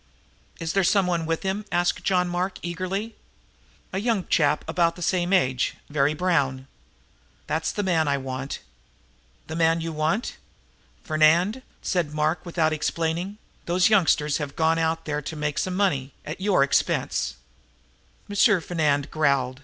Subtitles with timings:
[0.59, 3.15] "Is there someone with him?" asked John Mark eagerly.
[3.93, 6.65] "A young chap about the same age very brown."
[7.45, 8.61] "That's the man I want!"
[9.45, 10.37] "The man you want?"
[11.03, 13.37] "Fernand," said Mark, without explaining,
[13.67, 17.35] "those youngsters have gone out there to make some money at your expense."
[18.27, 18.35] M.
[18.59, 19.59] Fernand growled.